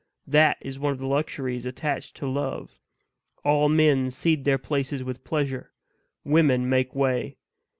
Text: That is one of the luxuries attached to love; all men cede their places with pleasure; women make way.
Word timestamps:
That 0.25 0.57
is 0.61 0.79
one 0.79 0.93
of 0.93 0.97
the 0.97 1.05
luxuries 1.05 1.63
attached 1.67 2.15
to 2.15 2.27
love; 2.27 2.79
all 3.43 3.69
men 3.69 4.09
cede 4.09 4.45
their 4.45 4.57
places 4.57 5.03
with 5.03 5.23
pleasure; 5.23 5.73
women 6.23 6.67
make 6.67 6.95
way. 6.95 7.37